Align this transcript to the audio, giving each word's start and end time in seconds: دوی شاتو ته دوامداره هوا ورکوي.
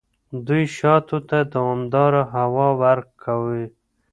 دوی 0.47 0.63
شاتو 0.77 1.17
ته 1.29 1.37
دوامداره 1.53 2.21
هوا 2.35 2.67
ورکوي. 2.83 3.65